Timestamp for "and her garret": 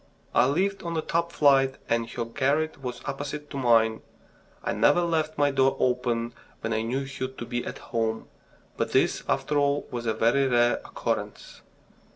1.87-2.81